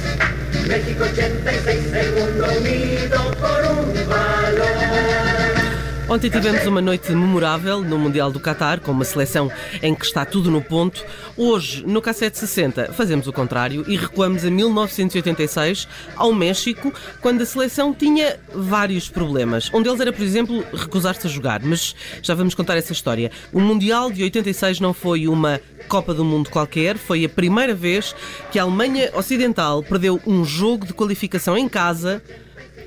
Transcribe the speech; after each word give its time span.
México 0.67 1.03
86, 1.03 1.93
el 1.93 2.11
mundo 2.13 2.45
unido 2.59 3.31
por. 3.39 3.66
Ontem 6.17 6.31
tivemos 6.31 6.65
uma 6.65 6.81
noite 6.81 7.11
memorável 7.11 7.83
no 7.83 7.95
Mundial 7.95 8.31
do 8.31 8.39
Qatar, 8.39 8.81
com 8.81 8.91
uma 8.91 9.05
seleção 9.05 9.51
em 9.83 9.93
que 9.93 10.03
está 10.03 10.25
tudo 10.25 10.49
no 10.49 10.63
ponto. 10.63 11.05
Hoje, 11.37 11.85
no 11.85 12.01
Cassete 12.01 12.39
60, 12.39 12.91
fazemos 12.93 13.27
o 13.27 13.31
contrário 13.31 13.85
e 13.87 13.95
recuamos 13.95 14.43
a 14.43 14.49
1986, 14.49 15.87
ao 16.15 16.33
México, 16.33 16.91
quando 17.21 17.43
a 17.43 17.45
seleção 17.45 17.93
tinha 17.93 18.39
vários 18.51 19.07
problemas. 19.07 19.69
Um 19.71 19.83
deles 19.83 19.99
era, 19.99 20.11
por 20.11 20.23
exemplo, 20.23 20.65
recusar-se 20.73 21.27
a 21.27 21.29
jogar, 21.29 21.61
mas 21.61 21.95
já 22.23 22.33
vamos 22.33 22.55
contar 22.55 22.75
essa 22.77 22.93
história. 22.93 23.29
O 23.53 23.59
Mundial 23.59 24.11
de 24.11 24.23
86 24.23 24.79
não 24.79 24.95
foi 24.95 25.27
uma 25.27 25.61
Copa 25.87 26.15
do 26.15 26.25
Mundo 26.25 26.49
qualquer, 26.49 26.97
foi 26.97 27.25
a 27.25 27.29
primeira 27.29 27.75
vez 27.75 28.15
que 28.51 28.57
a 28.57 28.63
Alemanha 28.63 29.11
Ocidental 29.13 29.83
perdeu 29.83 30.19
um 30.25 30.43
jogo 30.43 30.83
de 30.83 30.95
qualificação 30.95 31.55
em 31.55 31.69
casa 31.69 32.23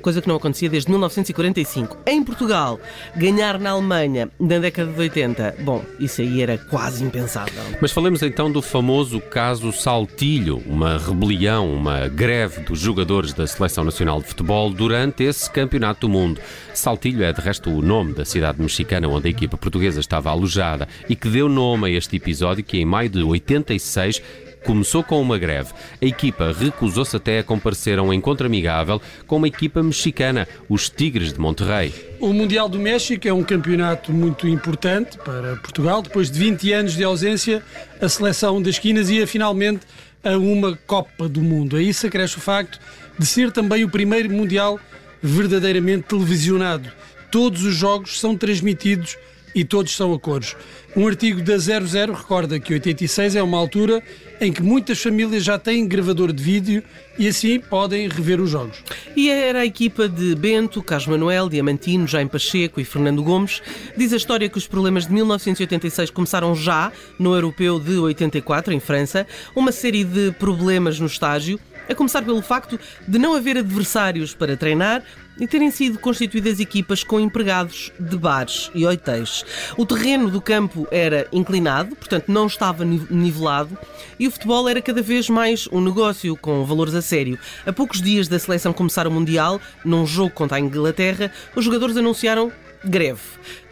coisa 0.00 0.20
que 0.20 0.28
não 0.28 0.36
acontecia 0.36 0.68
desde 0.68 0.90
1945. 0.90 1.98
Em 2.06 2.22
Portugal, 2.22 2.80
ganhar 3.16 3.58
na 3.58 3.70
Alemanha 3.70 4.30
na 4.38 4.58
década 4.58 4.92
de 4.92 4.98
80, 4.98 5.56
bom, 5.60 5.84
isso 5.98 6.20
aí 6.20 6.42
era 6.42 6.58
quase 6.58 7.04
impensável. 7.04 7.62
Mas 7.80 7.92
falemos 7.92 8.22
então 8.22 8.50
do 8.50 8.62
famoso 8.62 9.20
caso 9.20 9.72
Saltilho, 9.72 10.62
uma 10.66 10.98
rebelião, 10.98 11.72
uma 11.72 12.08
greve 12.08 12.62
dos 12.62 12.80
jogadores 12.80 13.32
da 13.32 13.46
Seleção 13.46 13.84
Nacional 13.84 14.20
de 14.20 14.28
Futebol 14.28 14.70
durante 14.70 15.24
esse 15.24 15.50
Campeonato 15.50 16.00
do 16.00 16.08
Mundo. 16.08 16.40
Saltilho 16.74 17.22
é 17.22 17.32
de 17.32 17.40
resto 17.40 17.70
o 17.70 17.82
nome 17.82 18.12
da 18.12 18.24
cidade 18.24 18.60
mexicana 18.60 19.08
onde 19.08 19.28
a 19.28 19.30
equipa 19.30 19.56
portuguesa 19.56 20.00
estava 20.00 20.30
alojada 20.30 20.88
e 21.08 21.14
que 21.14 21.28
deu 21.28 21.48
nome 21.48 21.88
a 21.88 21.90
este 21.90 22.16
episódio 22.16 22.64
que 22.64 22.78
em 22.78 22.84
maio 22.84 23.10
de 23.10 23.22
86 23.22 24.22
começou 24.64 25.02
com 25.02 25.20
uma 25.20 25.38
greve. 25.38 25.72
A 26.00 26.04
equipa 26.04 26.52
recusou-se 26.52 27.16
até 27.16 27.38
a 27.38 27.44
comparecer 27.44 27.98
a 27.98 28.02
um 28.02 28.12
encontro 28.12 28.46
amigável 28.46 29.00
com 29.26 29.36
uma 29.36 29.48
equipa 29.48 29.82
mexicana, 29.82 30.46
os 30.68 30.88
Tigres 30.88 31.32
de 31.32 31.40
Monterrey. 31.40 31.92
O 32.20 32.32
Mundial 32.32 32.68
do 32.68 32.78
México 32.78 33.26
é 33.26 33.32
um 33.32 33.42
campeonato 33.42 34.12
muito 34.12 34.46
importante 34.46 35.16
para 35.18 35.56
Portugal. 35.56 36.02
Depois 36.02 36.30
de 36.30 36.38
20 36.38 36.72
anos 36.72 36.94
de 36.94 37.04
ausência, 37.04 37.62
a 38.00 38.08
seleção 38.08 38.60
das 38.60 38.74
esquinas 38.74 39.10
ia 39.10 39.26
finalmente 39.26 39.86
a 40.22 40.36
uma 40.36 40.78
Copa 40.86 41.28
do 41.28 41.40
Mundo. 41.40 41.76
A 41.76 41.82
isso 41.82 42.06
acresce 42.06 42.36
o 42.36 42.40
facto 42.40 42.78
de 43.18 43.26
ser 43.26 43.50
também 43.50 43.84
o 43.84 43.88
primeiro 43.88 44.30
Mundial 44.30 44.78
verdadeiramente 45.22 46.04
televisionado. 46.04 46.90
Todos 47.30 47.64
os 47.64 47.74
jogos 47.74 48.18
são 48.18 48.36
transmitidos 48.36 49.16
e 49.54 49.64
todos 49.64 49.94
são 49.94 50.12
a 50.12 50.18
cores. 50.18 50.56
Um 50.96 51.06
artigo 51.06 51.40
da 51.40 51.56
00 51.56 52.12
recorda 52.12 52.58
que 52.58 52.72
86 52.72 53.36
é 53.36 53.42
uma 53.42 53.58
altura 53.58 54.02
em 54.40 54.52
que 54.52 54.62
muitas 54.62 55.00
famílias 55.00 55.44
já 55.44 55.58
têm 55.58 55.86
gravador 55.86 56.32
de 56.32 56.42
vídeo 56.42 56.82
e 57.18 57.28
assim 57.28 57.60
podem 57.60 58.08
rever 58.08 58.40
os 58.40 58.50
jogos. 58.50 58.82
E 59.14 59.28
era 59.28 59.60
a 59.60 59.66
equipa 59.66 60.08
de 60.08 60.34
Bento, 60.34 60.82
Carlos 60.82 61.06
Manuel, 61.06 61.48
Diamantino, 61.48 62.08
Jaime 62.08 62.30
Pacheco 62.30 62.80
e 62.80 62.84
Fernando 62.84 63.22
Gomes. 63.22 63.62
Diz 63.96 64.12
a 64.12 64.16
história 64.16 64.48
que 64.48 64.58
os 64.58 64.66
problemas 64.66 65.06
de 65.06 65.12
1986 65.12 66.10
começaram 66.10 66.54
já 66.54 66.90
no 67.18 67.34
Europeu 67.34 67.78
de 67.78 67.98
84, 67.98 68.72
em 68.72 68.80
França. 68.80 69.26
Uma 69.54 69.70
série 69.70 70.02
de 70.02 70.32
problemas 70.32 70.98
no 70.98 71.06
estágio 71.06 71.60
a 71.90 71.94
começar 71.94 72.22
pelo 72.22 72.40
facto 72.40 72.78
de 73.06 73.18
não 73.18 73.34
haver 73.34 73.58
adversários 73.58 74.32
para 74.34 74.56
treinar 74.56 75.02
e 75.40 75.46
terem 75.46 75.70
sido 75.70 75.98
constituídas 75.98 76.60
equipas 76.60 77.02
com 77.02 77.18
empregados 77.18 77.90
de 77.98 78.16
bares 78.16 78.70
e 78.74 78.86
hotéis. 78.86 79.44
O 79.76 79.86
terreno 79.86 80.30
do 80.30 80.40
campo 80.40 80.86
era 80.90 81.26
inclinado, 81.32 81.96
portanto 81.96 82.28
não 82.28 82.46
estava 82.46 82.84
nivelado, 82.84 83.76
e 84.18 84.28
o 84.28 84.30
futebol 84.30 84.68
era 84.68 84.82
cada 84.82 85.00
vez 85.00 85.30
mais 85.30 85.66
um 85.72 85.80
negócio 85.80 86.36
com 86.36 86.64
valores 86.64 86.94
a 86.94 87.00
sério. 87.00 87.38
A 87.66 87.72
poucos 87.72 88.02
dias 88.02 88.28
da 88.28 88.38
seleção 88.38 88.72
começar 88.72 89.06
o 89.06 89.10
Mundial, 89.10 89.60
num 89.84 90.06
jogo 90.06 90.30
contra 90.30 90.58
a 90.58 90.60
Inglaterra, 90.60 91.32
os 91.56 91.64
jogadores 91.64 91.96
anunciaram 91.96 92.52
greve. 92.84 93.20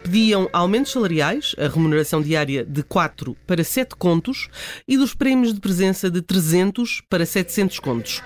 Pediam 0.03 0.49
aumentos 0.53 0.91
salariais, 0.91 1.55
a 1.57 1.67
remuneração 1.67 2.21
diária 2.21 2.65
de 2.65 2.83
4 2.83 3.35
para 3.45 3.63
7 3.63 3.95
contos 3.95 4.49
e 4.87 4.97
dos 4.97 5.13
prémios 5.13 5.53
de 5.53 5.59
presença 5.59 6.09
de 6.09 6.21
300 6.21 7.01
para 7.09 7.25
700 7.25 7.79
contos. 7.79 8.21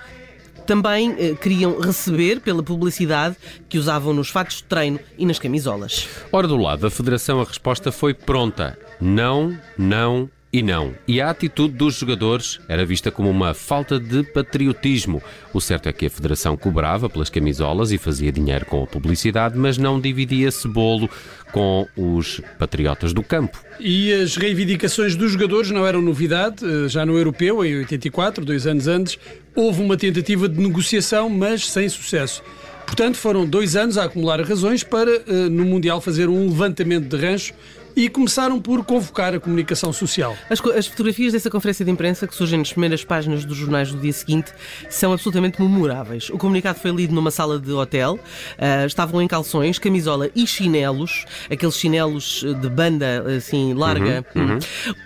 Também 0.65 1.13
eh, 1.17 1.35
queriam 1.35 1.79
receber 1.79 2.39
pela 2.39 2.63
publicidade 2.63 3.35
que 3.67 3.77
usavam 3.77 4.13
nos 4.13 4.29
fatos 4.29 4.57
de 4.57 4.63
treino 4.63 4.99
e 5.17 5.25
nas 5.25 5.37
camisolas. 5.37 6.07
Ora, 6.31 6.47
do 6.47 6.55
lado 6.55 6.81
da 6.83 6.89
Federação, 6.89 7.41
a 7.41 7.43
resposta 7.43 7.91
foi 7.91 8.13
pronta: 8.13 8.77
não, 9.01 9.57
não 9.77 10.29
e 10.53 10.61
não. 10.61 10.93
E 11.07 11.19
a 11.19 11.31
atitude 11.31 11.73
dos 11.73 11.95
jogadores 11.95 12.59
era 12.67 12.85
vista 12.85 13.09
como 13.09 13.27
uma 13.27 13.55
falta 13.55 13.99
de 13.99 14.21
patriotismo. 14.21 15.19
O 15.51 15.59
certo 15.59 15.89
é 15.89 15.91
que 15.91 16.05
a 16.05 16.09
Federação 16.11 16.55
cobrava 16.55 17.09
pelas 17.09 17.27
camisolas 17.27 17.91
e 17.91 17.97
fazia 17.97 18.31
dinheiro 18.31 18.63
com 18.67 18.83
a 18.83 18.87
publicidade, 18.87 19.57
mas 19.57 19.79
não 19.79 19.99
dividia 19.99 20.49
esse 20.49 20.67
bolo 20.67 21.09
com 21.51 21.87
os 21.97 22.39
patriotas 22.59 23.13
do 23.13 23.23
campo. 23.23 23.59
E 23.79 24.13
as 24.13 24.35
reivindicações 24.35 25.15
dos 25.15 25.31
jogadores 25.31 25.71
não 25.71 25.87
eram 25.87 26.03
novidade. 26.03 26.63
Eh, 26.63 26.87
já 26.87 27.03
no 27.03 27.17
Europeu, 27.17 27.65
em 27.65 27.77
84, 27.77 28.45
dois 28.45 28.67
anos 28.67 28.87
antes, 28.87 29.17
houve 29.55 29.81
uma 29.81 29.97
tentativa 29.97 30.47
de 30.47 30.61
negociação, 30.61 31.29
mas 31.29 31.67
sem 31.67 31.89
sucesso. 31.89 32.43
Portanto, 32.85 33.17
foram 33.17 33.45
dois 33.45 33.75
anos 33.75 33.97
a 33.97 34.03
acumular 34.03 34.39
razões 34.41 34.83
para, 34.83 35.09
eh, 35.09 35.49
no 35.49 35.65
Mundial, 35.65 35.99
fazer 35.99 36.29
um 36.29 36.47
levantamento 36.47 37.07
de 37.07 37.17
rancho 37.17 37.53
e 37.95 38.09
começaram 38.09 38.59
por 38.59 38.83
convocar 38.83 39.33
a 39.33 39.39
comunicação 39.39 39.93
social. 39.93 40.35
As, 40.49 40.59
as, 40.75 40.87
fotografias 40.87 41.33
dessa 41.33 41.49
conferência 41.49 41.85
de 41.85 41.91
imprensa, 41.91 42.27
que 42.27 42.35
surgem 42.35 42.59
nas 42.59 42.71
primeiras 42.71 43.03
páginas 43.03 43.45
dos 43.45 43.57
jornais 43.57 43.91
do 43.91 43.99
dia 43.99 44.13
seguinte, 44.13 44.51
são 44.89 45.13
absolutamente 45.13 45.61
memoráveis. 45.61 46.29
O 46.29 46.37
comunicado 46.37 46.79
foi 46.79 46.91
lido 46.91 47.13
numa 47.13 47.31
sala 47.31 47.59
de 47.59 47.71
hotel, 47.71 48.15
uh, 48.15 48.85
estavam 48.85 49.21
em 49.21 49.27
calções, 49.27 49.77
camisola 49.77 50.29
e 50.35 50.47
chinelos, 50.47 51.25
aqueles 51.49 51.75
chinelos 51.75 52.43
de 52.61 52.69
banda 52.69 53.23
assim 53.37 53.73
larga. 53.73 54.25
Uhum, 54.35 54.53
uhum. 54.53 54.59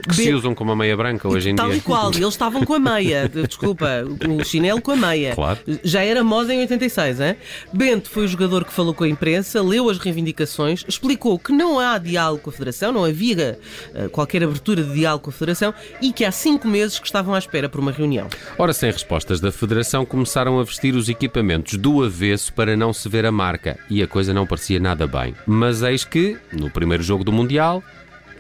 Que 0.08 0.16
se 0.16 0.34
usam 0.34 0.56
com 0.56 0.64
uma 0.64 0.76
meia 0.76 0.96
branca 0.96 1.28
hoje 1.28 1.50
em 1.50 1.56
tal 1.56 1.68
dia. 1.70 1.76
Tal 1.76 1.80
e 1.80 1.82
qual, 1.82 2.12
eles 2.12 2.28
estavam 2.28 2.64
com 2.64 2.74
a 2.74 2.80
meia, 2.80 3.30
desculpa, 3.30 4.04
o 4.28 4.44
chinelo 4.44 4.82
com 4.82 4.92
a 4.92 4.96
meia. 4.96 5.36
Claro. 5.36 5.60
Já 5.84 6.02
era 6.04 6.24
moda 6.24 6.54
em 6.54 6.60
86, 6.62 7.20
hein? 7.20 7.36
Bento 7.74 8.10
foi 8.10 8.26
o 8.26 8.28
jogador 8.28 8.64
que 8.64 8.72
falou 8.72 8.94
com 8.94 9.04
a 9.04 9.10
imprensa, 9.10 9.62
leu 9.62 9.90
as 9.90 9.98
reivindicações, 9.98 10.86
explicou 10.88 11.38
que 11.38 11.52
não 11.52 11.80
há 11.80 11.98
diálogo 11.98 12.44
com 12.44 12.50
a 12.50 12.54
Federação 12.54 12.77
Federação, 12.78 12.92
não 12.92 13.04
havia 13.04 13.60
uh, 13.94 14.10
qualquer 14.10 14.44
abertura 14.44 14.84
de 14.84 14.94
diálogo 14.94 15.26
com 15.26 15.30
a 15.32 15.34
Federação 15.34 15.74
e 16.02 16.14
que 16.14 16.24
há 16.24 16.32
cinco 16.32 16.68
meses 16.68 17.00
que 17.00 17.08
estavam 17.08 17.34
à 17.34 17.40
espera 17.40 17.68
por 17.68 17.80
uma 17.80 17.92
reunião. 17.92 18.28
Ora, 18.58 18.72
sem 18.72 18.92
respostas 18.92 19.40
da 19.40 19.52
Federação, 19.52 20.06
começaram 20.06 20.60
a 20.60 20.64
vestir 20.64 20.96
os 20.96 21.10
equipamentos 21.10 21.78
do 21.78 22.04
avesso 22.04 22.54
para 22.54 22.78
não 22.78 22.94
se 22.94 23.10
ver 23.10 23.26
a 23.26 23.32
marca 23.32 23.78
e 23.90 24.02
a 24.04 24.08
coisa 24.08 24.34
não 24.34 24.46
parecia 24.46 24.80
nada 24.80 25.08
bem. 25.08 25.34
Mas 25.46 25.82
eis 25.82 26.04
que, 26.04 26.38
no 26.52 26.70
primeiro 26.70 27.04
jogo 27.04 27.24
do 27.24 27.32
Mundial, 27.32 27.84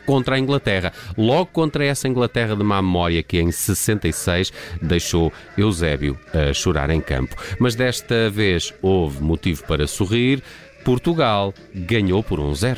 contra 0.05 0.35
a 0.35 0.39
Inglaterra. 0.39 0.93
Logo 1.17 1.47
contra 1.47 1.83
essa 1.83 2.07
Inglaterra 2.07 2.55
de 2.55 2.63
má 2.63 2.81
memória 2.81 3.21
que 3.21 3.41
em 3.41 3.51
66 3.51 4.53
deixou 4.81 5.33
Eusébio 5.57 6.17
a 6.33 6.53
chorar 6.53 6.89
em 6.89 7.01
campo. 7.01 7.35
Mas 7.59 7.75
desta 7.75 8.29
vez 8.29 8.73
houve 8.81 9.21
motivo 9.21 9.65
para 9.65 9.85
sorrir. 9.85 10.41
Portugal 10.85 11.53
ganhou 11.75 12.23
por 12.23 12.39
1-0. 12.39 12.77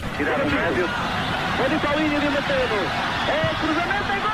Bonita 1.59 1.89
a 1.89 1.95
linha 1.95 2.19
de 2.21 2.29
Mateus. 2.29 2.71
É 3.27 3.53
cruzamento 3.59 4.11
em 4.13 4.19
gol! 4.21 4.31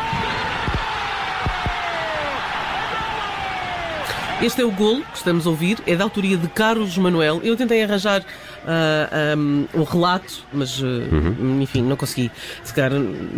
Este 4.42 4.62
é 4.62 4.66
o 4.66 4.72
gol 4.72 5.02
que 5.02 5.18
estamos 5.18 5.48
a 5.48 5.50
ouvir, 5.50 5.78
é 5.88 5.96
da 5.96 6.04
autoria 6.04 6.36
de 6.36 6.48
Carlos 6.50 6.98
Manuel. 6.98 7.40
Eu 7.42 7.56
tentei 7.56 7.82
arranjar 7.82 8.20
uh, 8.20 8.26
ah, 8.66 9.36
um, 9.38 9.66
um, 9.74 9.84
relato, 9.84 10.46
mas 10.52 10.82
uh, 10.82 10.86
uhum. 10.86 11.62
enfim, 11.62 11.82
não 11.82 11.96
consegui. 11.96 12.30
Se 12.62 12.74
calhar 12.74 12.92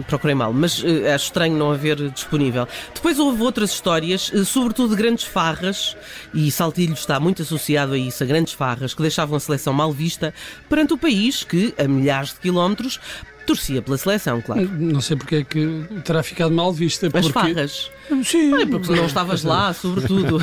procurei 0.08 0.34
mal, 0.34 0.52
mas 0.52 0.82
uh, 0.82 0.88
acho 1.14 1.26
estranho 1.26 1.56
não 1.56 1.72
haver 1.72 2.10
disponível. 2.10 2.68
Depois 2.96 3.20
houve 3.20 3.44
outras 3.44 3.72
histórias, 3.72 4.32
sobretudo 4.46 4.96
de 4.96 5.02
grandes 5.02 5.26
farras, 5.26 5.96
e 6.34 6.50
Saltilho 6.50 6.94
está 6.94 7.20
muito 7.20 7.44
associado 7.44 7.94
a 7.94 7.98
isso, 7.98 8.24
a 8.24 8.26
grandes 8.26 8.54
farras, 8.54 8.96
que 8.96 9.02
deixavam 9.02 9.38
a 9.38 9.40
seleção 9.40 9.74
mal 9.74 9.92
vista 9.92 10.34
perante 10.68 10.94
o 10.94 10.98
país 10.98 11.44
que, 11.44 11.76
a 11.78 11.88
milhares 11.88 12.34
de 12.34 12.40
quilómetros, 12.40 13.00
Torcia 13.48 13.82
pela 13.82 13.98
seleção, 13.98 14.42
claro. 14.42 14.70
Não 14.78 15.00
sei 15.00 15.16
porque 15.16 15.36
é 15.38 15.44
que 15.44 15.86
terá 16.04 16.22
ficado 16.22 16.54
mal 16.54 16.74
vista. 16.74 17.08
As 17.08 17.12
porque... 17.12 17.32
farras. 17.32 17.90
Sim. 18.24 18.62
É 18.62 18.66
porque 18.66 18.92
não 18.94 19.06
estavas 19.06 19.44
lá, 19.44 19.72
sobretudo. 19.74 20.38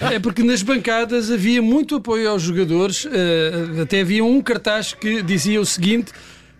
é 0.00 0.18
porque 0.18 0.42
nas 0.42 0.62
bancadas 0.62 1.30
havia 1.30 1.62
muito 1.62 1.94
apoio 1.94 2.28
aos 2.28 2.42
jogadores. 2.42 3.06
Eh, 3.10 3.82
até 3.82 4.00
havia 4.00 4.24
um 4.24 4.42
cartaz 4.42 4.92
que 4.92 5.22
dizia 5.22 5.60
o 5.60 5.64
seguinte: 5.64 6.12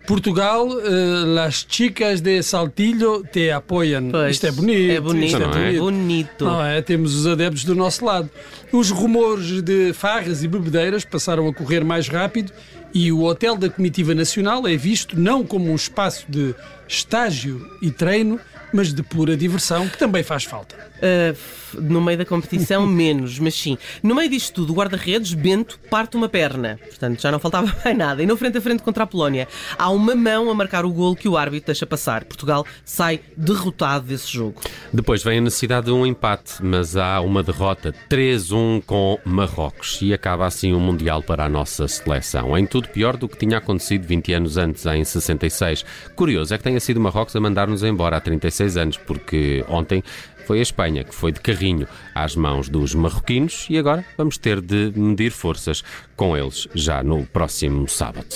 Portugal, 0.07 0.69
eh, 0.81 1.25
las 1.27 1.67
chicas 1.69 2.21
de 2.21 2.41
Saltillo 2.43 3.25
te 3.25 3.51
apoiam. 3.51 4.11
Pois, 4.11 4.37
Isto 4.37 4.47
é 4.47 4.53
bonito. 4.53 4.93
É 4.93 5.01
bonito, 5.01 5.27
isto 5.27 5.39
não 5.41 5.59
é? 5.59 5.73
bonito. 5.79 6.45
Não 6.45 6.65
é? 6.65 6.83
Temos 6.83 7.15
os 7.17 7.27
adeptos 7.27 7.65
do 7.65 7.75
nosso 7.75 8.05
lado. 8.05 8.31
Os 8.73 8.91
rumores 8.91 9.61
de 9.61 9.93
farras 9.93 10.43
e 10.43 10.49
bebedeiras 10.49 11.05
passaram 11.05 11.49
a 11.49 11.53
correr 11.53 11.85
mais 11.85 12.09
rápido 12.09 12.53
e 12.95 13.11
o 13.11 13.23
Hotel 13.23 13.57
da 13.57 13.71
Comitiva 13.71 14.15
Nacional 14.15 14.67
é 14.67 14.77
visto 14.77 15.19
não 15.19 15.45
como 15.45 15.71
um 15.71 15.75
espaço 15.75 16.27
de 16.29 16.55
estágio 16.87 17.67
e 17.81 17.91
treino, 17.91 18.39
mas 18.73 18.93
de 18.93 19.03
pura 19.03 19.37
diversão, 19.37 19.89
que 19.89 19.99
também 19.99 20.23
faz 20.23 20.45
falta. 20.45 20.77
Uh, 20.99 21.37
no 21.81 22.01
meio 22.01 22.19
da 22.19 22.25
competição, 22.25 22.87
menos, 22.87 23.39
mas 23.39 23.55
sim. 23.55 23.77
No 24.03 24.15
meio 24.15 24.31
disto 24.31 24.55
tudo, 24.55 24.73
o 24.73 24.77
guarda-redes, 24.77 25.35
Bento, 25.35 25.79
parte 25.91 26.17
uma 26.17 26.29
perna. 26.29 26.79
Portanto, 26.83 27.21
já 27.21 27.31
não 27.31 27.39
faltava 27.39 27.75
mais 27.85 27.97
nada. 27.97 28.23
E 28.23 28.27
no 28.27 28.37
frente 28.37 28.59
a 28.59 28.61
frente 28.61 28.83
contra 28.83 29.05
a 29.05 29.07
Polónia, 29.07 29.49
há 29.79 29.91
uma 29.91 30.15
mão 30.15 30.51
a 30.51 30.55
marcar 30.55 30.85
o 30.85 30.91
golo 30.91 31.17
que 31.17 31.29
o 31.29 31.37
árbitro 31.37 31.67
deixa 31.67 31.87
passar. 31.87 32.25
Portugal 32.25 32.67
sai 32.85 33.21
derrotado 33.37 34.07
desse 34.07 34.33
jogo. 34.33 34.61
Depois 34.93 35.23
vem 35.23 35.39
a 35.39 35.41
necessidade 35.41 35.87
de 35.87 35.93
um 35.93 36.07
empate, 36.07 36.55
mas 36.63 36.97
há 36.97 37.21
uma 37.21 37.43
derrota 37.43 37.95
3-1 38.11 38.83
com 38.85 39.19
Marrocos 39.25 39.99
e 40.03 40.13
acaba 40.13 40.47
assim 40.47 40.73
o 40.73 40.81
Mundial 40.81 41.23
para 41.23 41.45
a 41.45 41.49
nossa 41.49 41.87
seleção. 41.89 42.57
Em 42.57 42.67
tudo 42.67 42.89
pior 42.89 43.17
do 43.17 43.29
que 43.29 43.37
tinha 43.37 43.59
acontecido 43.59 44.07
20 44.07 44.33
anos 44.33 44.57
antes, 44.57 44.87
em 44.87 45.05
66. 45.05 45.85
Curioso 46.15 46.55
é 46.55 46.59
que 46.59 46.65
tenha 46.65 46.81
sido 46.81 47.01
Marrocos 47.01 47.35
a 47.35 47.41
mandar-nos 47.41 47.83
embora 47.83 48.17
há 48.17 48.21
36 48.21 48.62
anos, 48.77 48.97
porque 48.97 49.65
ontem 49.69 50.03
foi 50.47 50.59
a 50.59 50.63
Espanha 50.63 51.05
que 51.05 51.15
foi 51.15 51.33
de 51.33 51.41
carrinho 51.41 51.87
às 52.15 52.35
mãos 52.37 52.69
dos 52.69 52.95
marroquinos 52.95 53.67
e 53.71 53.79
agora 53.79 54.05
vamos 54.17 54.39
ter 54.39 54.61
de 54.61 54.93
medir 54.97 55.31
forças 55.31 55.85
com 56.17 56.37
eles 56.37 56.69
já 56.75 57.03
no 57.03 57.25
próximo 57.27 57.89
sábado. 57.89 58.27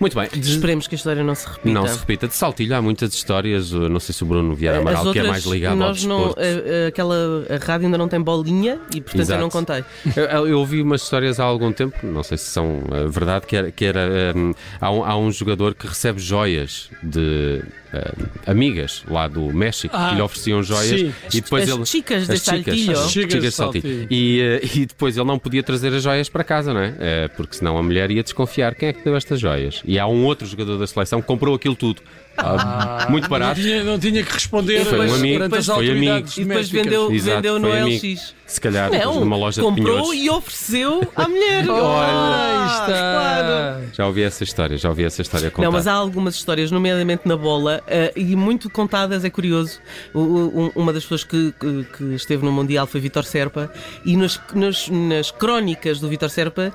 Muito 0.00 0.16
bem. 0.18 0.28
de- 0.28 0.50
Esperemos 0.50 0.86
que 0.88 0.94
a 0.94 0.98
história 0.98 1.22
não 1.22 1.34
se 1.34 1.46
repita. 1.46 1.70
Não 1.70 1.86
se 1.86 1.98
repita. 1.98 2.26
De 2.28 2.34
Saltilho 2.34 2.74
há 2.76 2.82
muitas 2.82 3.14
histórias. 3.14 3.72
uh, 3.72 3.88
Não 3.88 4.00
sei 4.00 4.12
se 4.14 4.22
o 4.24 4.26
Bruno 4.26 4.54
Vieira 4.54 4.78
Amaral, 4.80 5.06
As 5.06 5.12
que 5.12 5.18
é 5.18 5.22
outras, 5.22 5.30
mais 5.30 5.44
ligado 5.46 5.72
ao 5.72 5.76
nós 5.88 6.04
não, 6.04 6.16
desporto. 6.26 6.40
a- 6.40 6.44
a- 6.84 6.88
aquela 6.88 7.46
a 7.48 7.64
rádio 7.64 7.86
ainda 7.86 7.96
não 7.98 8.08
tem 8.08 8.20
bolinha 8.20 8.80
e 8.94 9.00
portanto 9.00 9.14
eu 9.16 9.22
Exato. 9.22 9.40
não 9.40 9.48
contei. 9.48 9.84
Eu, 10.16 10.24
eu- 10.26 10.48
eu 10.48 10.58
ouvi 10.58 10.82
umas 10.82 11.02
histórias 11.02 11.38
há 11.38 11.44
algum 11.44 11.72
tempo, 11.72 11.96
não 12.04 12.22
sei 12.24 12.36
se 12.36 12.46
são 12.46 12.78
uh, 12.90 13.08
verdade, 13.08 13.46
que 13.46 13.56
era, 13.56 13.70
que 13.70 13.84
era 13.84 14.32
um, 14.36 14.52
há, 14.80 14.90
um, 14.90 15.04
há 15.04 15.16
um 15.16 15.30
jogador 15.30 15.74
que 15.74 15.86
recebe 15.86 16.18
joias 16.20 16.90
de 17.02 17.62
uh, 17.94 18.50
amigas 18.50 19.04
lá 19.08 19.28
do 19.28 19.52
México 19.54 19.94
Ah, 19.96 20.08
que 20.10 20.16
lhe 20.16 20.22
ofereciam 20.22 20.62
joias 20.62 21.00
sim. 21.00 21.14
e 21.32 21.40
depois 21.40 21.62
As 21.70 21.76
ele. 21.76 21.86
chicas 21.86 22.26
de 22.26 22.32
as 22.34 22.40
chicas, 22.40 22.74
as 22.74 22.98
As 22.98 23.10
chicas 23.10 23.10
chicas 23.12 23.42
de 23.42 23.50
Saltilho. 23.52 24.06
E, 24.10 24.40
uh, 24.62 24.68
e 24.76 24.86
depois 24.86 25.16
ele 25.16 25.26
não 25.26 25.38
podia 25.38 25.62
trazer 25.62 25.94
as 25.94 26.02
joias 26.02 26.28
para 26.28 26.42
casa, 26.42 26.74
não 26.74 26.80
é? 26.80 26.94
Uh, 27.04 27.28
porque 27.36 27.56
senão 27.56 27.76
a 27.76 27.82
mulher 27.82 28.10
ia 28.10 28.22
desconfiar 28.22 28.74
quem 28.74 28.88
é 28.88 28.92
que 28.94 29.02
deu 29.04 29.14
estas 29.16 29.38
joias. 29.38 29.82
E 29.84 29.98
há 29.98 30.06
um 30.06 30.24
outro 30.24 30.46
jogador 30.46 30.78
da 30.78 30.86
seleção 30.86 31.20
que 31.20 31.26
comprou 31.26 31.54
aquilo 31.54 31.74
tudo. 31.76 32.00
Ah, 32.36 33.06
muito 33.10 33.24
Não 33.24 33.30
barato. 33.30 33.60
tinha, 33.60 33.84
não 33.84 33.96
tinha 33.96 34.22
que 34.24 34.32
responder 34.32 34.84
Foi 34.84 35.08
um 35.08 35.14
amigo, 35.14 35.44
as 35.54 35.66
foi 35.66 35.90
amigo. 35.90 36.28
E 36.36 36.44
depois 36.44 36.68
vendeu, 36.68 37.12
Exato, 37.12 37.36
vendeu 37.36 37.58
no. 37.60 37.68
LX. 37.68 38.34
Se 38.46 38.60
calhar 38.60 38.90
Não, 38.90 39.20
numa 39.20 39.36
loja 39.36 39.60
de 39.60 39.66
comprou 39.66 40.12
e 40.12 40.28
ofereceu 40.28 41.00
à 41.14 41.28
mulher. 41.28 41.64
Ora, 41.70 42.06
aí 42.06 42.54
Ah, 42.56 42.68
está. 42.72 42.86
claro. 42.86 43.84
Já 43.94 44.06
ouvi 44.06 44.22
essa 44.22 44.42
história, 44.44 44.76
já 44.76 44.88
ouvi 44.88 45.04
essa 45.04 45.22
história 45.22 45.48
contada. 45.50 45.64
Não, 45.66 45.72
mas 45.72 45.86
há 45.86 45.92
algumas 45.92 46.34
histórias, 46.34 46.70
nomeadamente 46.72 47.22
na 47.26 47.36
bola, 47.36 47.82
eh, 47.86 48.12
e 48.16 48.34
muito 48.36 48.68
contadas, 48.68 49.24
é 49.24 49.30
curioso. 49.30 49.78
O- 50.12 50.18
o- 50.18 50.60
um- 50.64 50.72
uma 50.74 50.92
das 50.92 51.04
pessoas 51.04 51.22
que, 51.24 51.54
que- 51.58 51.84
que 51.96 52.04
esteve 52.14 52.44
no 52.44 52.50
Mundial 52.52 52.86
foi 52.86 53.00
Vitor 53.00 53.24
Serpa, 53.24 53.70
e 54.04 54.16
nas, 54.16 54.40
nas, 54.54 54.88
nas 54.88 55.30
crónicas 55.30 56.00
do 56.00 56.08
Vitor 56.08 56.28
Serpa 56.30 56.74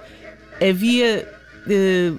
havia 0.62 1.28
eh, 1.70 2.12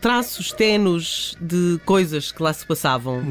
traços 0.00 0.52
tenos 0.52 1.34
de 1.40 1.78
coisas 1.86 2.30
que 2.30 2.42
lá 2.42 2.52
se 2.52 2.66
passavam, 2.66 3.22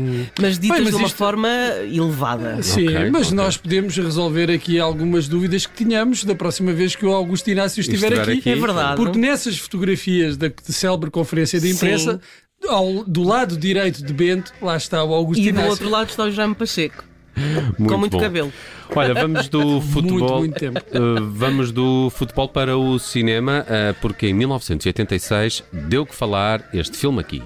mas 0.41 0.57
ditas 0.57 0.77
Bem, 0.77 0.85
mas 0.85 0.89
de 0.89 0.95
uma 0.95 1.05
isto- 1.07 1.15
forma 1.17 1.47
elevada. 1.91 2.63
Sim, 2.63 2.87
Ok, 2.87 3.09
mas 3.11 3.27
ok. 3.27 3.35
nós 3.37 3.57
podemos 3.57 3.95
resolver 3.95 4.49
aqui 4.51 4.79
algumas 4.79 5.27
dúvidas 5.27 5.65
que 5.67 5.83
tínhamos 5.85 6.23
da 6.23 6.33
próxima 6.33 6.73
vez 6.73 6.95
que 6.95 7.05
o 7.05 7.11
Augusto 7.13 7.47
Inácio 7.49 7.79
estiver, 7.81 8.11
Estiver 8.13 8.37
aqui. 8.37 8.49
É 8.49 8.55
verdade. 8.55 8.95
Porque 8.95 9.19
nessas 9.19 9.57
fotografias 9.57 10.35
da 10.35 10.51
célebre 10.63 11.11
conferência 11.11 11.59
de 11.59 11.69
imprensa, 11.69 12.19
ao- 12.67 13.03
do 13.03 13.21
lado 13.21 13.55
direito 13.55 14.03
de 14.03 14.11
Bento, 14.13 14.51
lá 14.61 14.75
está 14.75 15.03
o 15.03 15.13
Augusto 15.13 15.41
E 15.41 15.43
do 15.43 15.49
Inácio. 15.49 15.69
outro 15.71 15.89
lado 15.89 16.09
está 16.09 16.23
o 16.23 16.31
Jaime 16.31 16.55
Pacheco, 16.55 17.03
Muito 17.77 17.91
com 17.91 17.97
muito 17.97 18.11
bom. 18.11 18.19
cabelo. 18.19 18.53
Olha, 18.95 19.13
vamos 19.13 19.49
do 19.49 19.81
futebol. 19.91 20.39
muito 20.39 20.59
tempo. 20.59 20.79
uh, 20.79 21.29
vamos 21.31 21.71
do 21.71 22.09
futebol 22.11 22.47
para 22.47 22.77
o 22.77 22.99
cinema, 22.99 23.65
uh, 23.67 23.95
porque 24.01 24.27
em 24.27 24.33
1986 24.33 25.63
deu 25.71 26.05
que 26.05 26.13
falar 26.13 26.69
este 26.73 26.95
filme 26.97 27.19
aqui. 27.19 27.41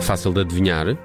Fácil 0.00 0.32
de 0.32 0.40
adivinhar. 0.40 0.96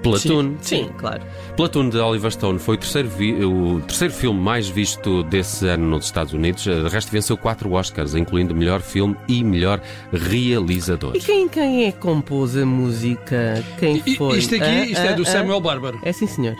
Sim, 0.00 0.28
Platoon. 0.28 0.54
sim, 0.62 0.90
claro. 0.96 1.22
Platoon 1.56 1.88
de 1.90 1.98
Oliver 1.98 2.30
Stone 2.30 2.58
foi 2.58 2.76
o 2.76 2.78
terceiro, 2.78 3.08
o 3.48 3.80
terceiro 3.82 4.14
filme 4.14 4.40
mais 4.40 4.68
visto 4.68 5.22
desse 5.24 5.66
ano 5.68 5.86
nos 5.88 6.06
Estados 6.06 6.32
Unidos. 6.32 6.62
De 6.64 6.88
resto, 6.88 7.10
venceu 7.12 7.36
quatro 7.36 7.72
Oscars, 7.72 8.14
incluindo 8.14 8.54
melhor 8.54 8.80
filme 8.80 9.14
e 9.28 9.44
melhor 9.44 9.80
realizador. 10.12 11.12
E 11.16 11.20
quem, 11.20 11.48
quem 11.48 11.84
é 11.86 11.92
que 11.92 11.98
compôs 11.98 12.56
a 12.56 12.64
música? 12.64 13.62
Quem 13.78 14.02
I- 14.06 14.16
foi? 14.16 14.38
Isto 14.38 14.54
aqui 14.54 14.64
Ah, 14.64 14.84
isto 14.86 15.00
é 15.02 15.08
ah, 15.10 15.12
do 15.16 15.22
ah. 15.22 15.26
Samuel 15.26 15.60
Bárbaro. 15.60 15.98
É 16.02 16.12
sim, 16.12 16.26
senhor. 16.26 16.56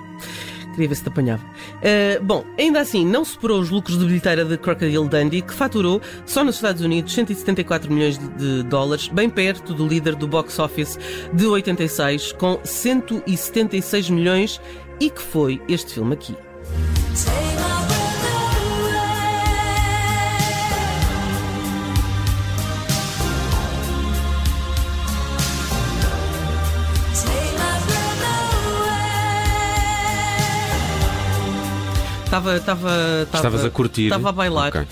Queria 0.80 0.88
ver 0.88 0.94
se 0.94 1.02
te 1.02 1.08
apanhava. 1.08 1.44
Ah, 1.82 2.18
bom, 2.22 2.42
ainda 2.58 2.80
assim, 2.80 3.04
não 3.04 3.22
superou 3.22 3.60
os 3.60 3.68
lucros 3.68 3.98
de 3.98 4.06
bilheteira 4.06 4.46
de 4.46 4.56
Crocodile 4.56 5.06
Dundee, 5.08 5.42
que 5.42 5.52
faturou 5.52 6.00
só 6.24 6.42
nos 6.42 6.54
Estados 6.54 6.80
Unidos 6.80 7.12
174 7.12 7.92
milhões 7.92 8.16
de, 8.16 8.28
de 8.28 8.62
dólares, 8.62 9.08
bem 9.08 9.28
perto 9.28 9.74
do 9.74 9.86
líder 9.86 10.14
do 10.14 10.26
box 10.26 10.58
office 10.58 10.98
de 11.34 11.44
86, 11.44 12.32
com 12.32 12.58
176 12.64 14.08
milhões, 14.08 14.58
e 14.98 15.10
que 15.10 15.20
foi 15.20 15.60
este 15.68 15.92
filme 15.92 16.14
aqui. 16.14 16.34
Estava, 32.30 32.58
estava, 32.58 32.88
estava, 33.24 33.36
Estavas 33.38 33.64
a 33.64 33.70
curtir? 33.70 34.04
Estava 34.04 34.28
a 34.28 34.32
bailar. 34.32 34.68
Ok. 34.68 34.82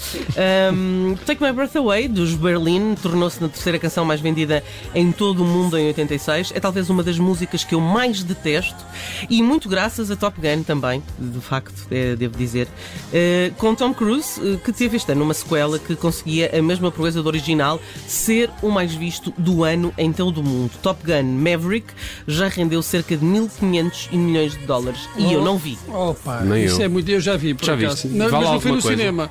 Um, 0.73 1.14
Take 1.25 1.40
My 1.40 1.52
Breath 1.52 1.76
Away, 1.76 2.09
dos 2.09 2.35
Berlin, 2.35 2.97
tornou-se 3.00 3.40
na 3.40 3.49
terceira 3.49 3.78
canção 3.78 4.04
mais 4.04 4.21
vendida 4.21 4.61
em 4.92 5.12
todo 5.12 5.45
o 5.45 5.47
mundo 5.47 5.78
em 5.78 5.87
86. 5.87 6.50
É 6.52 6.59
talvez 6.59 6.90
uma 6.90 7.00
das 7.00 7.16
músicas 7.16 7.62
que 7.62 7.76
eu 7.76 7.80
mais 7.80 8.25
detesto 8.25 8.85
e 9.30 9.40
muito 9.40 9.68
graças 9.68 10.11
a 10.11 10.16
Top 10.16 10.37
Gun 10.40 10.64
também, 10.64 11.00
de 11.16 11.38
facto, 11.38 11.87
é, 11.92 12.16
devo 12.16 12.37
dizer. 12.37 12.66
Uh, 12.66 13.54
com 13.54 13.73
Tom 13.73 13.95
Cruise, 13.95 14.40
uh, 14.40 14.59
que 14.59 14.73
teve 14.73 14.97
este 14.97 15.12
ano 15.12 15.23
uma 15.23 15.33
sequela 15.33 15.78
que 15.78 15.95
conseguia 15.95 16.50
a 16.59 16.61
mesma 16.61 16.90
proeza 16.90 17.23
do 17.23 17.28
original, 17.28 17.80
ser 18.09 18.50
o 18.61 18.68
mais 18.68 18.92
visto 18.92 19.33
do 19.38 19.62
ano 19.62 19.95
em 19.97 20.12
todo 20.12 20.38
o 20.38 20.42
mundo. 20.42 20.73
Top 20.83 21.00
Gun 21.07 21.23
Maverick 21.23 21.87
já 22.26 22.49
rendeu 22.49 22.83
cerca 22.83 23.16
de 23.16 23.25
1.500 23.25 24.12
milhões 24.12 24.59
de 24.59 24.66
dólares 24.66 25.09
e 25.16 25.33
eu 25.33 25.45
não 25.45 25.57
vi. 25.57 25.78
Opa, 25.87 26.40
Nem 26.40 26.64
isso 26.64 26.80
eu. 26.80 26.87
é 26.87 26.88
muito. 26.88 27.09
Eu 27.09 27.27
já 27.32 27.37
vi, 27.37 27.54
por 27.54 27.64
Já 27.64 27.75
acaso. 27.75 27.92
viste? 27.94 28.08
Não, 28.08 28.30
mas 28.30 28.32
não 28.32 28.40
foi 28.40 28.49
alguma 28.54 28.76
no 28.76 28.82
coisa? 28.82 28.97
cinema. 28.97 29.30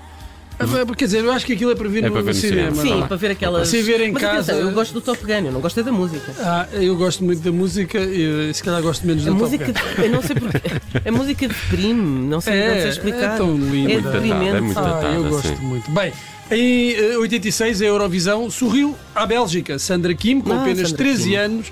Ah, 0.59 0.65
Quer 0.95 1.05
dizer, 1.05 1.23
eu 1.23 1.31
acho 1.31 1.45
que 1.45 1.53
aquilo 1.53 1.69
é 1.69 1.75
para 1.75 1.87
ver 1.87 1.99
É 2.03 2.07
no, 2.07 2.13
para 2.13 2.21
ver 2.23 2.33
no 2.33 2.33
cinema. 2.33 2.71
cinema. 2.75 2.81
Sim, 2.97 3.03
é? 3.03 3.07
para 3.07 3.15
ver 3.17 3.29
aquelas. 3.31 3.67
Se 3.67 3.79
ver 3.83 4.01
em 4.01 4.11
Mas 4.11 4.21
casa- 4.23 4.51
atenção, 4.53 4.59
eu 4.69 4.71
gosto 4.73 4.91
do 4.93 5.01
Top 5.01 5.23
Gun, 5.23 5.33
eu 5.45 5.51
não 5.51 5.61
gosto 5.61 5.79
é 5.79 5.83
da 5.83 5.91
música. 5.91 6.33
Ah, 6.39 6.67
eu 6.73 6.95
gosto 6.95 7.23
muito 7.23 7.43
da 7.43 7.51
música 7.51 7.99
e 7.99 8.51
se 8.55 8.63
calhar 8.63 8.81
gosto 8.81 9.05
menos 9.05 9.27
A 9.27 9.29
do 9.29 9.35
música, 9.35 9.65
Top 9.71 9.95
Gun. 9.95 10.01
eu 10.03 10.09
não 10.11 10.21
sei 10.23 10.35
porque. 10.35 10.57
A 11.07 11.11
música 11.11 11.47
deprime, 11.47 12.27
não 12.27 12.41
sei, 12.41 12.67
não 12.69 12.73
sei 12.73 12.89
explicar. 12.89 13.35
É 13.35 13.37
tão 13.37 13.55
linda. 13.55 13.91
É 13.91 13.93
Muito 13.93 14.07
é 14.07 14.11
deprimente. 14.11 14.61
muito 14.61 14.79
Ah, 14.79 14.81
datada, 14.81 15.07
eu 15.13 15.23
gosto 15.25 15.47
sim. 15.47 15.55
muito. 15.61 15.91
Bem, 15.91 16.11
em 16.49 16.91
eh, 16.93 17.17
86 17.19 17.81
a 17.83 17.85
Eurovisão 17.85 18.49
sorriu 18.49 18.95
à 19.13 19.27
Bélgica. 19.27 19.77
Sandra 19.77 20.15
Kim, 20.15 20.41
com 20.41 20.53
Ah, 20.53 20.61
apenas 20.61 20.89
Sandra 20.89 20.97
13 20.97 21.23
Kim. 21.29 21.35
anos, 21.35 21.67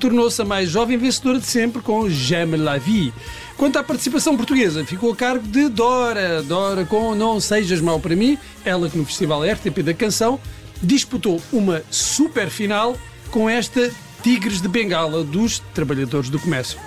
tornou-se 0.00 0.42
a 0.42 0.44
mais 0.44 0.68
jovem 0.68 0.98
vencedora 0.98 1.38
de 1.38 1.46
sempre 1.46 1.80
com 1.80 2.10
J'aime 2.10 2.56
la 2.56 2.78
vie. 2.78 3.12
Quanto 3.56 3.78
à 3.78 3.84
participação 3.84 4.36
portuguesa, 4.36 4.84
ficou 4.84 5.12
a 5.12 5.16
cargo 5.16 5.46
de 5.46 5.68
Dora. 5.68 6.42
Dora 6.42 6.84
com 6.84 7.14
Não 7.14 7.38
Sejas 7.40 7.80
Mal 7.80 8.00
para 8.00 8.16
Mim, 8.16 8.36
ela 8.64 8.88
que 8.88 8.98
no 8.98 9.04
Festival 9.04 9.42
RTP 9.42 9.82
da 9.82 9.94
Canção 9.94 10.40
disputou 10.82 11.40
uma 11.52 11.82
super 11.90 12.50
final 12.50 12.96
com 13.30 13.48
esta 13.48 13.90
Tigres 14.22 14.60
de 14.60 14.68
Bengala 14.68 15.22
dos 15.22 15.60
Trabalhadores 15.72 16.30
do 16.30 16.38
Comércio. 16.38 16.78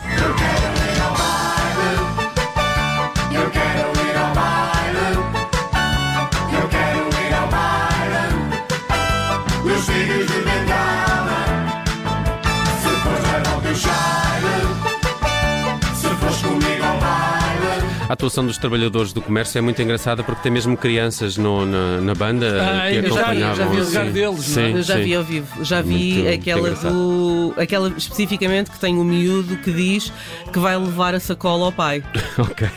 Atuação 18.18 18.48
dos 18.48 18.58
trabalhadores 18.58 19.14
do 19.14 19.22
comércio 19.22 19.60
é 19.60 19.62
muito 19.62 19.80
engraçada 19.80 20.24
porque 20.24 20.42
tem 20.42 20.52
mesmo 20.52 20.76
crianças 20.76 21.38
no- 21.38 21.68
na, 21.68 22.02
na 22.02 22.16
banda 22.16 22.48
Ah, 22.64 22.90
que 22.90 22.96
eu 22.96 23.04
já 23.04 23.10
vi, 23.10 23.44
acompanhavam. 23.44 23.56
já 23.56 23.66
vi 23.68 23.78
o 23.78 23.84
sim. 23.84 23.88
lugar 23.90 24.06
deles, 24.12 24.56
não 24.56 24.64
é? 24.64 24.68
Sim, 24.72 24.76
Eu 24.78 24.84
já 24.84 24.96
sim. 24.96 25.04
vi 25.04 25.16
ao 25.16 25.24
vivo, 25.24 25.64
já 25.64 25.82
vi 25.84 26.14
Muito- 26.16 26.30
aquela 26.34 26.62
muito 26.62 26.82
do. 26.90 27.54
aquela 27.58 27.94
especificamente 27.96 28.72
que 28.72 28.80
tem 28.80 28.98
o 28.98 29.04
miúdo 29.04 29.56
que 29.58 29.72
diz 29.72 30.12
que 30.52 30.58
vai 30.58 30.76
levar 30.76 31.14
a 31.14 31.20
sacola 31.20 31.66
ao 31.66 31.72
pai. 31.72 32.04
Ok. 32.40 32.68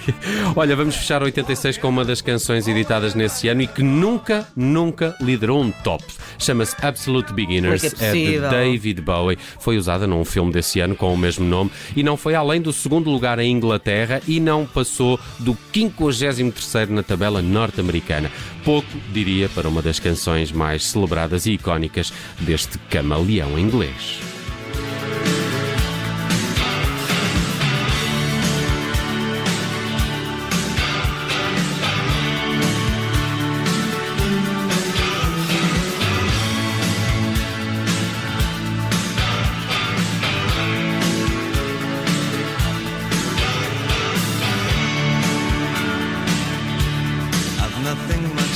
Olha, 0.56 0.74
vamos 0.74 0.96
fechar 0.96 1.22
86 1.22 1.76
com 1.78 1.88
uma 1.88 2.02
das 2.04 2.20
canções 2.22 2.66
editadas 2.66 3.14
nesse 3.14 3.46
ano 3.48 3.60
e 3.62 3.66
que 3.66 3.82
nunca, 3.82 4.46
nunca 4.56 5.14
liderou 5.20 5.60
um 5.62 5.70
top. 5.70 6.02
Chama-se 6.38 6.74
Absolute 6.82 7.32
Beginners. 7.34 7.84
É 7.84 8.04
é 8.06 8.08
é 8.08 8.12
de? 8.12 8.38
David 8.40 9.00
Bowie. 9.02 9.38
Foi 9.58 9.76
usada 9.76 10.06
num 10.06 10.24
filme 10.24 10.50
desse 10.50 10.80
ano 10.80 10.96
com 10.96 11.12
o 11.12 11.16
mesmo 11.16 11.44
nome 11.46 11.70
e 11.94 12.02
não 12.02 12.16
foi 12.16 12.34
além 12.34 12.60
do 12.60 12.72
segundo 12.72 13.10
lugar 13.10 13.38
em 13.38 13.50
Inglaterra 13.52 14.20
e 14.26 14.40
não 14.40 14.64
passou 14.66 15.20
do 15.38 15.56
53 15.72 16.90
na 16.90 17.02
tabela 17.02 17.40
norte-americana. 17.40 18.30
Pouco, 18.64 18.88
diria, 19.12 19.48
para 19.48 19.68
uma 19.68 19.82
das 19.82 19.98
canções 19.98 20.52
mais 20.52 20.86
celebradas 20.86 21.46
e 21.46 21.52
icónicas 21.52 22.12
deste 22.40 22.78
camaleão 22.90 23.58
inglês. 23.58 24.39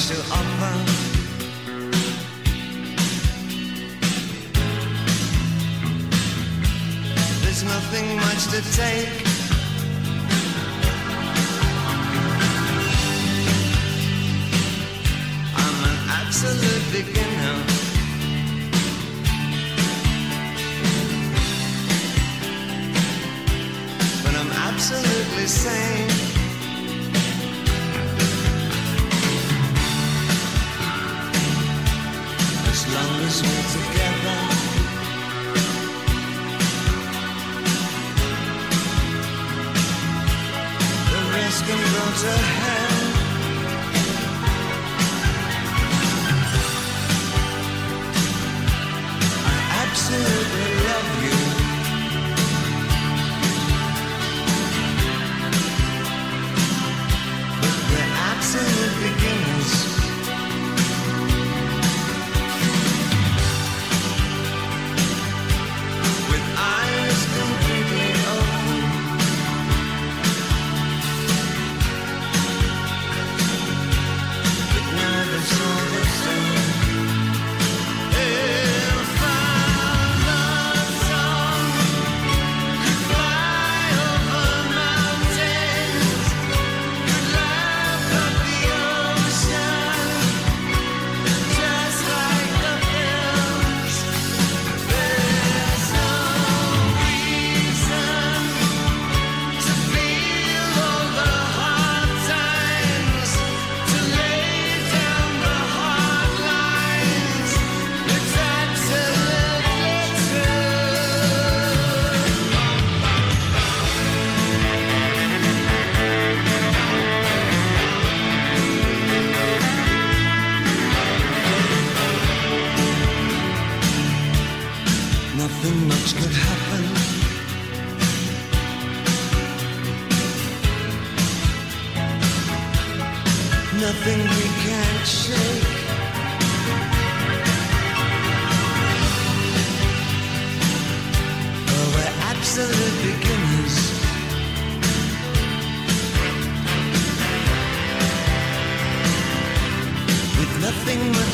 To 0.07 0.21
offer. 0.33 0.75
There's 7.43 7.65
nothing 7.65 8.17
much 8.17 8.45
to 8.53 8.61
take. 8.77 9.09
I'm 15.57 15.77
an 15.89 15.99
absolute 16.21 16.85
beginner. 16.93 17.57
But 24.23 24.35
I'm 24.37 24.53
absolutely 24.69 25.47
sane. 25.47 26.14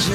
As 0.01 0.09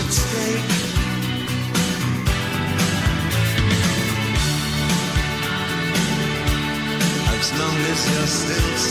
long 7.59 7.77
as 7.91 8.09
you're 8.09 8.27
still 8.27 8.84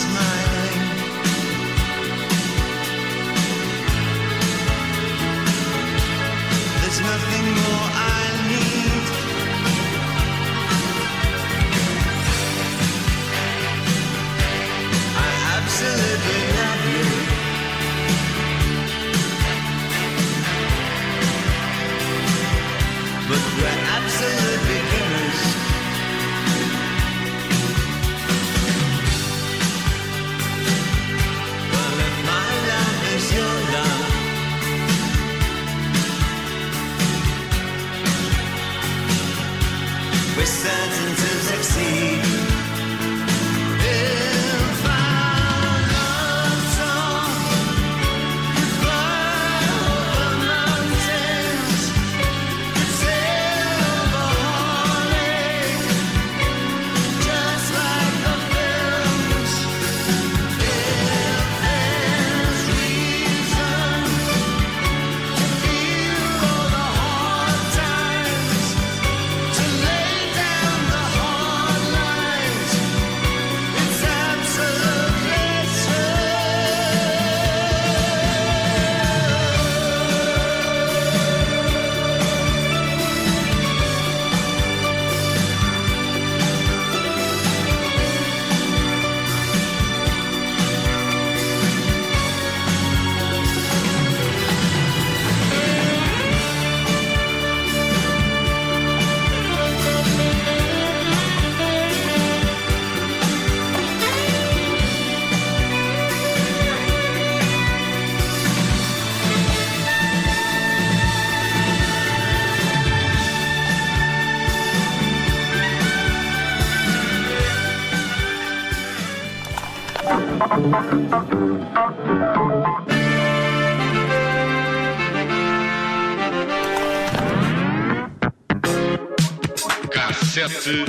Cassete 129.90 130.84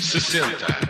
60. 0.00 0.89